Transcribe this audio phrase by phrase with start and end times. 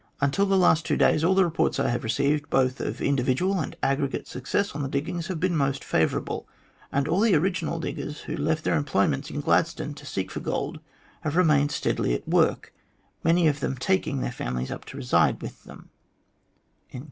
[0.19, 3.75] Until the last two days, all the reports I have received, both of individual and
[3.83, 6.47] aggregate success on the diggings, have been most favourable;
[6.91, 10.79] and all the original diggers who left their employments in Gladstone to seek for gold
[11.21, 12.73] have remained steadily at work,
[13.23, 15.91] many of them taking their families up to reside with them."